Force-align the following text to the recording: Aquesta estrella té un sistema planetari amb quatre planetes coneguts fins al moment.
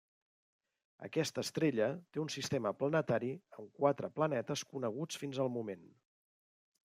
Aquesta 1.07 1.41
estrella 1.47 1.89
té 2.15 2.21
un 2.23 2.31
sistema 2.37 2.71
planetari 2.79 3.29
amb 3.59 3.69
quatre 3.81 4.09
planetes 4.15 4.63
coneguts 4.75 5.23
fins 5.25 5.43
al 5.45 5.53
moment. 5.59 5.85